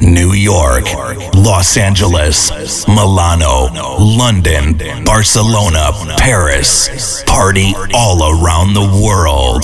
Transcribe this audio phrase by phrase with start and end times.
[0.00, 0.84] New York,
[1.34, 7.24] Los Angeles, Milano, London, Barcelona, Paris.
[7.26, 9.62] Party all around the world.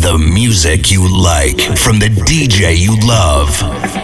[0.00, 3.99] The music you like from the DJ you love.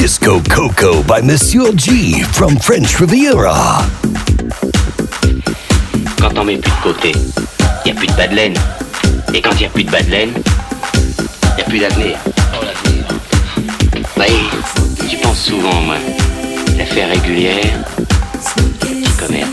[0.00, 3.84] Disco Coco by Monsieur G from French Riviera.
[6.18, 7.12] Quand on met plus de côté,
[7.84, 8.54] il n'y a plus de bas de laine.
[9.34, 12.16] Et quand il n'y a plus de bas de laine, il n'y a plus d'avenir.
[14.16, 14.24] Bah,
[15.06, 15.96] tu penses souvent, moi.
[16.78, 17.84] L'affaire régulière,
[18.80, 19.50] petit commerce.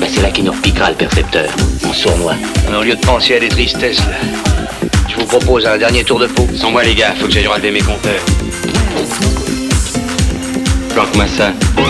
[0.00, 1.50] Bah, c'est là qu'il nous repiquera le percepteur,
[1.86, 2.36] en sournois.
[2.74, 4.16] Au lieu de penser à des tristesses, là,
[5.10, 6.48] je vous propose un dernier tour de peau.
[6.56, 8.24] Sans moi, les gars, faut que j'aille relever mes compteurs.
[11.00, 11.54] Planque-moi ça.
[11.76, 11.89] Lullabies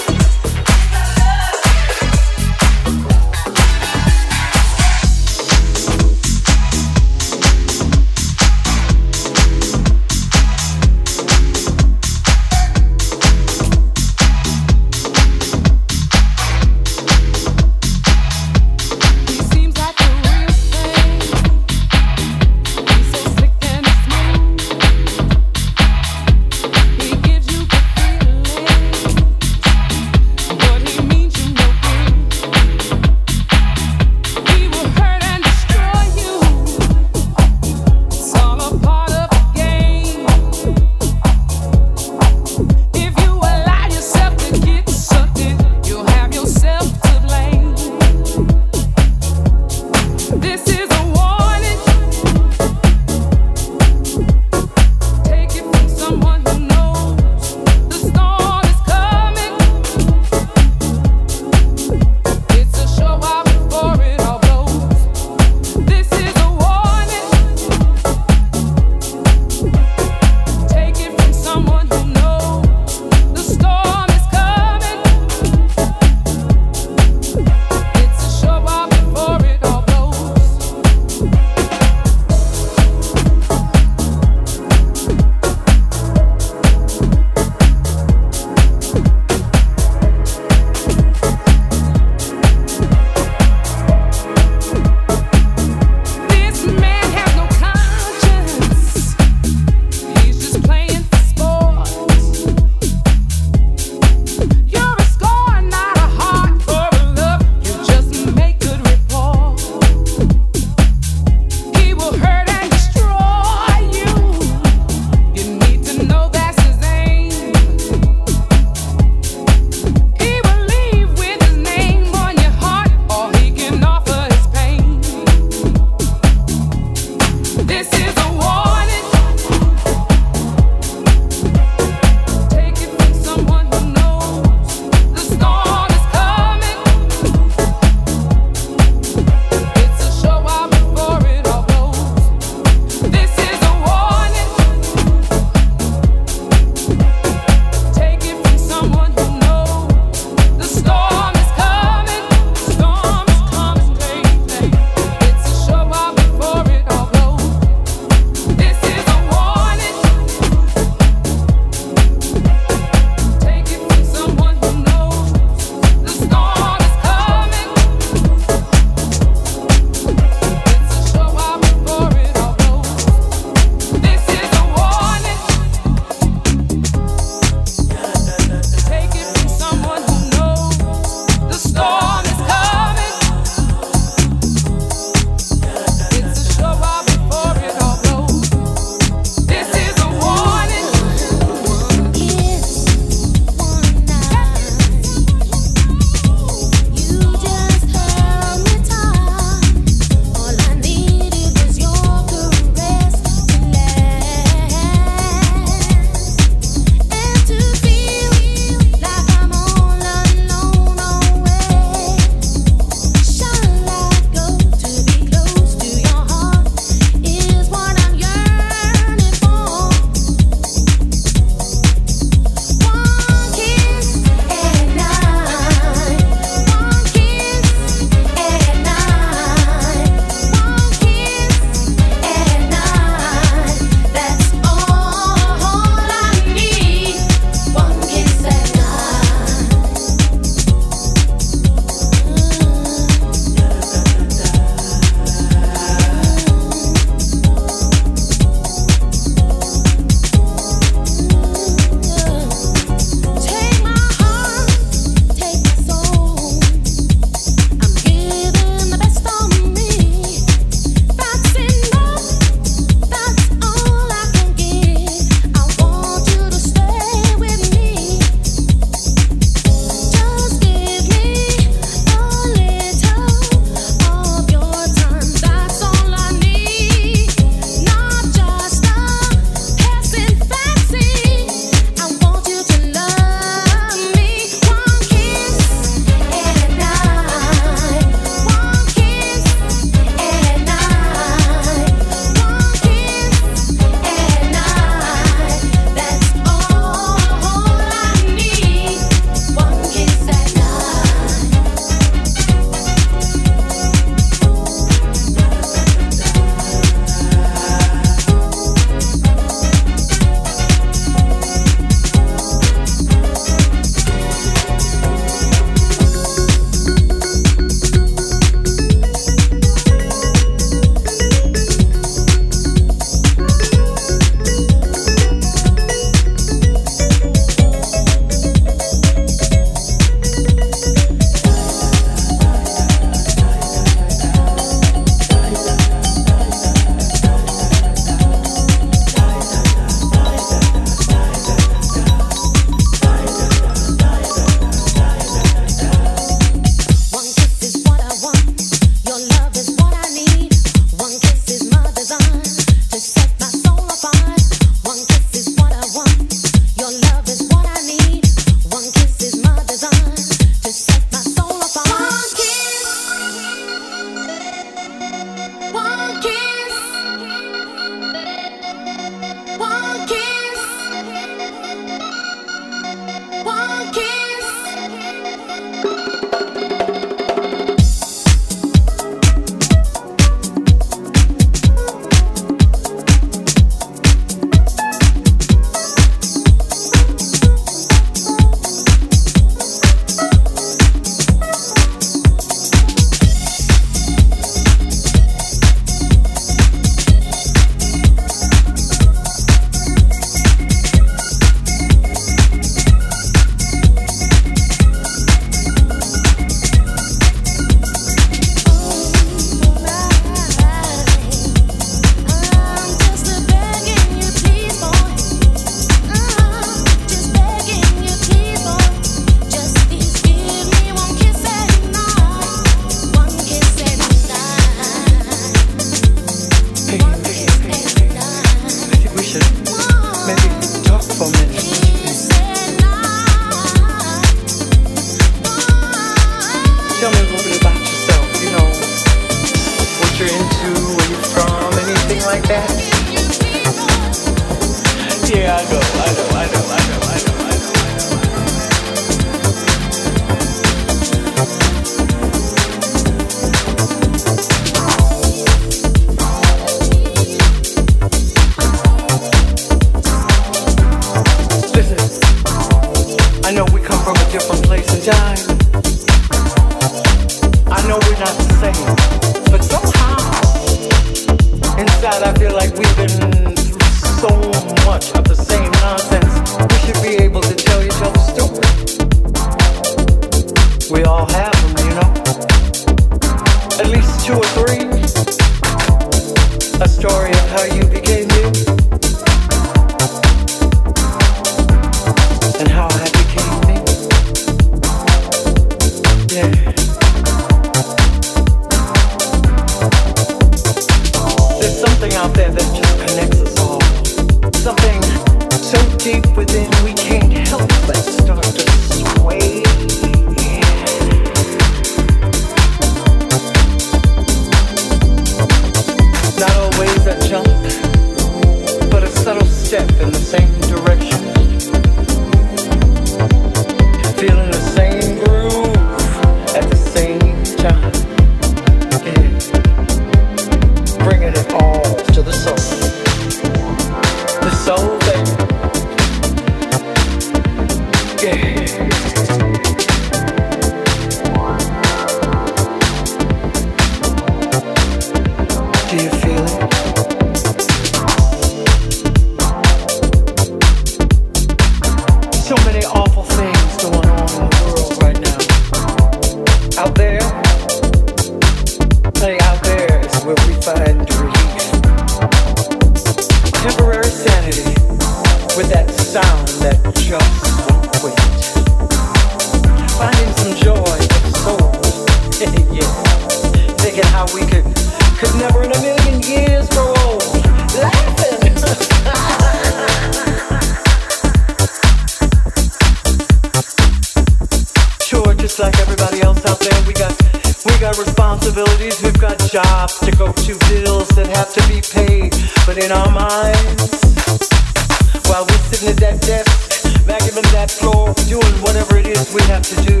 [597.66, 600.00] that doing whatever it is we have to do.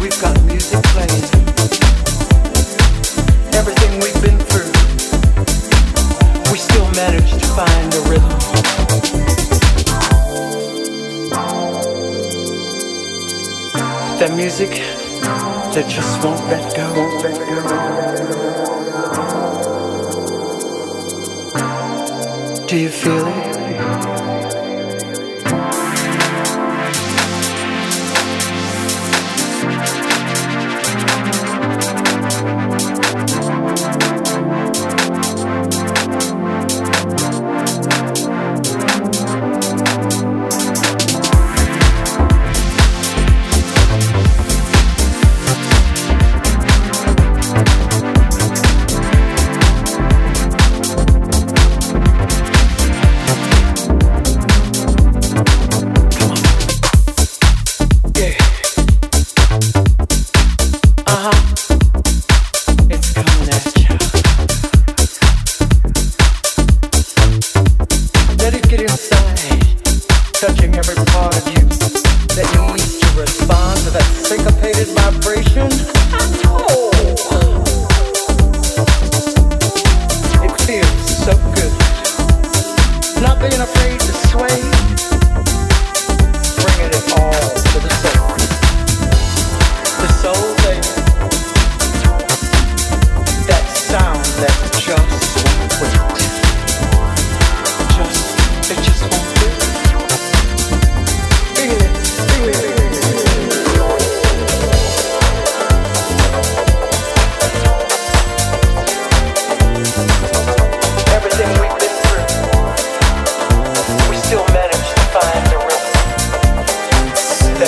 [0.00, 1.10] We've got music playing.
[3.54, 4.72] Everything we've been through,
[6.50, 8.30] we still manage to find a rhythm.
[14.36, 16.86] Music that just won't let go.
[22.66, 23.53] Do you feel it?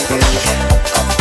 [0.09, 1.16] of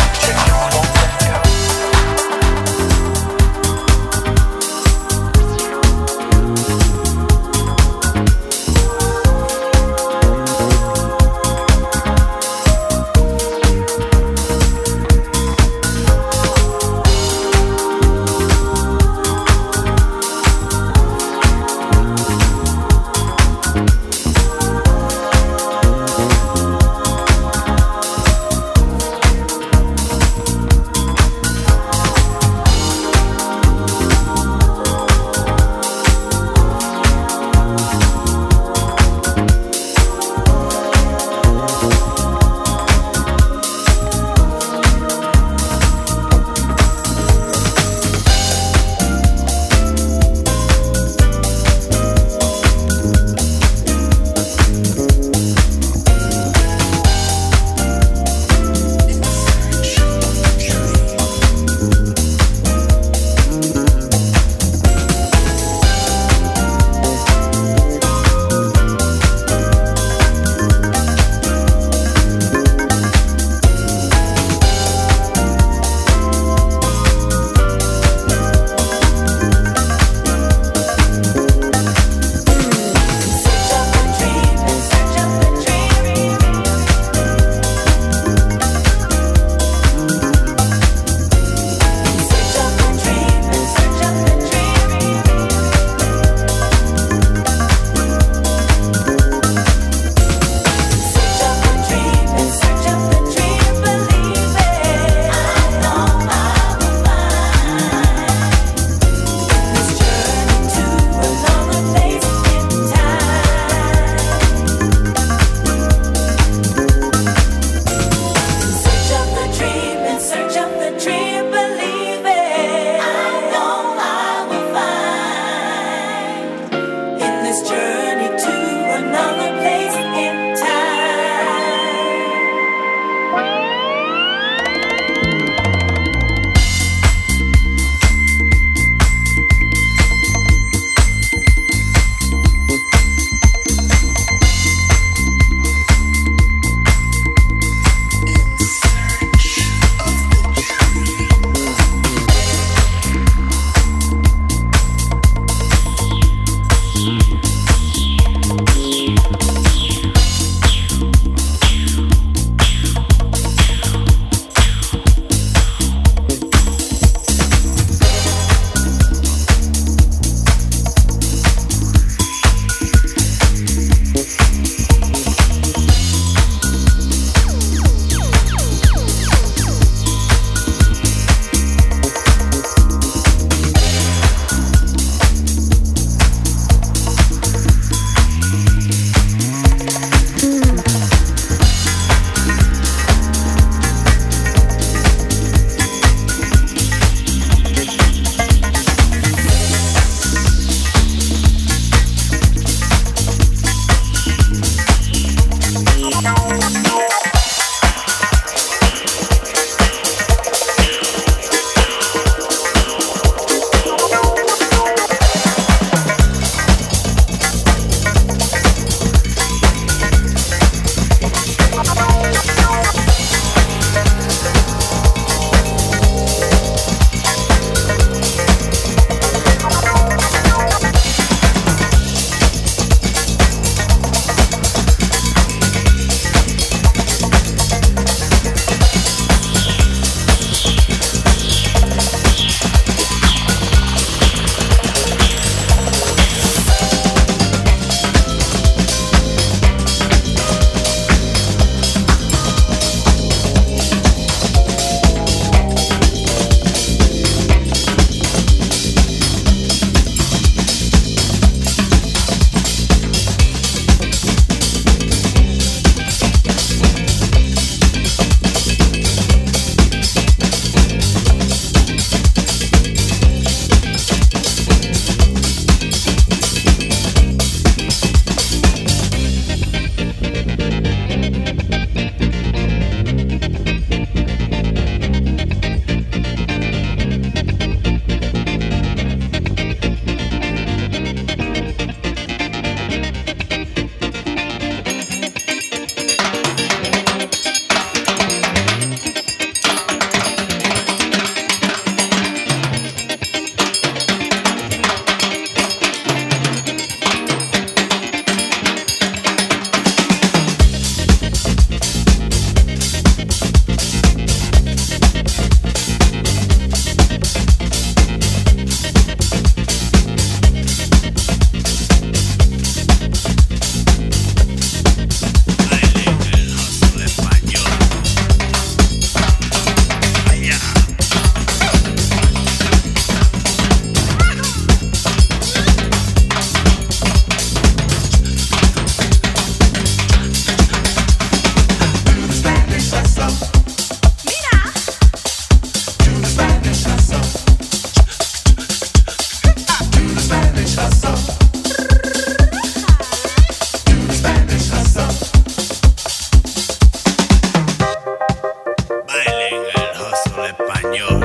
[360.95, 361.24] Yo.